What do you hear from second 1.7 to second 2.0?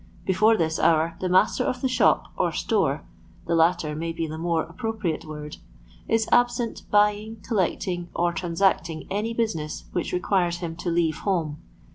the